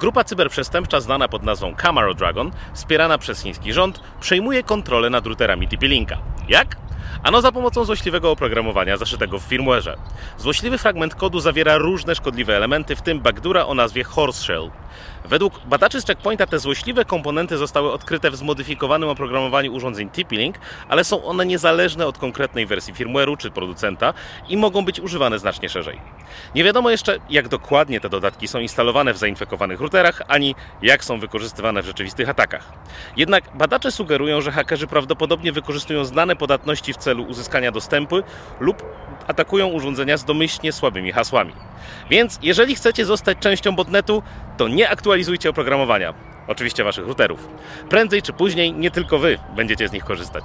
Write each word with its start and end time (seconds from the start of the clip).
Grupa 0.00 0.24
cyberprzestępcza 0.24 1.00
znana 1.00 1.28
pod 1.28 1.42
nazwą 1.42 1.74
Camaro 1.74 2.14
Dragon, 2.14 2.50
wspierana 2.74 3.18
przez 3.18 3.42
chiński 3.42 3.72
rząd, 3.72 4.00
przejmuje 4.20 4.62
kontrolę 4.62 5.10
nad 5.10 5.26
routerami 5.26 5.68
TP-Linka. 5.68 6.16
Jak? 6.48 6.76
Ano 7.22 7.40
za 7.40 7.52
pomocą 7.52 7.84
złośliwego 7.84 8.30
oprogramowania 8.30 8.96
zaszytego 8.96 9.38
w 9.38 9.48
firmware'ze. 9.48 9.96
Złośliwy 10.38 10.78
fragment 10.78 11.14
kodu 11.14 11.40
zawiera 11.40 11.78
różne 11.78 12.14
szkodliwe 12.14 12.56
elementy, 12.56 12.96
w 12.96 13.02
tym 13.02 13.20
backdoora 13.20 13.66
o 13.66 13.74
nazwie 13.74 14.04
Horse 14.04 14.42
Shell. 14.42 14.70
Według 15.24 15.60
badaczy 15.66 16.00
z 16.00 16.06
Checkpointa 16.06 16.46
te 16.46 16.58
złośliwe 16.58 17.04
komponenty 17.04 17.56
zostały 17.56 17.92
odkryte 17.92 18.30
w 18.30 18.36
zmodyfikowanym 18.36 19.08
oprogramowaniu 19.08 19.74
urządzeń 19.74 20.10
TP-Link, 20.10 20.54
ale 20.88 21.04
są 21.04 21.24
one 21.24 21.46
niezależne 21.46 22.06
od 22.06 22.18
konkretnej 22.18 22.66
wersji 22.66 22.94
firmware'u 22.94 23.36
czy 23.36 23.50
producenta 23.50 24.14
i 24.48 24.56
mogą 24.56 24.84
być 24.84 25.00
używane 25.00 25.38
znacznie 25.38 25.68
szerzej. 25.68 26.00
Nie 26.54 26.64
wiadomo 26.64 26.90
jeszcze, 26.90 27.18
jak 27.30 27.48
dokładnie 27.48 28.00
te 28.00 28.08
dodatki 28.08 28.48
są 28.48 28.58
instalowane 28.58 29.14
w 29.14 29.18
zainfekowanych 29.18 29.80
routerach, 29.80 30.22
ani 30.28 30.54
jak 30.82 31.04
są 31.04 31.20
wykorzystywane 31.20 31.82
w 31.82 31.86
rzeczywistych 31.86 32.28
atakach. 32.28 32.72
Jednak 33.16 33.56
badacze 33.56 33.92
sugerują, 33.92 34.40
że 34.40 34.52
hakerzy 34.52 34.86
prawdopodobnie 34.86 35.52
wykorzystują 35.52 36.04
znane 36.04 36.36
podatności 36.36 36.92
w 36.92 36.96
celu 36.96 37.24
uzyskania 37.24 37.72
dostępu 37.72 38.16
lub 38.60 38.82
atakują 39.26 39.66
urządzenia 39.66 40.16
z 40.16 40.24
domyślnie 40.24 40.72
słabymi 40.72 41.12
hasłami. 41.12 41.69
Więc 42.10 42.38
jeżeli 42.42 42.74
chcecie 42.74 43.04
zostać 43.04 43.38
częścią 43.38 43.76
botnetu, 43.76 44.22
to 44.56 44.68
nie 44.68 44.90
aktualizujcie 44.90 45.50
oprogramowania. 45.50 46.14
Oczywiście 46.48 46.84
waszych 46.84 47.06
routerów. 47.06 47.48
Prędzej 47.88 48.22
czy 48.22 48.32
później 48.32 48.72
nie 48.72 48.90
tylko 48.90 49.18
wy 49.18 49.38
będziecie 49.56 49.88
z 49.88 49.92
nich 49.92 50.04
korzystać. 50.04 50.44